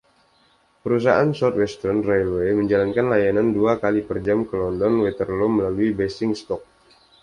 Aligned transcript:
Perusahaan 0.83 1.29
South 1.39 1.57
Western 1.61 1.99
Railway 2.07 2.51
menjalankan 2.59 3.05
layanan 3.13 3.47
dua 3.57 3.73
kali 3.83 4.01
per 4.07 4.17
jam 4.25 4.39
ke 4.49 4.55
London 4.61 4.93
Waterloo 5.05 5.45
melalui 5.55 5.89
Basingstoke. 5.99 6.65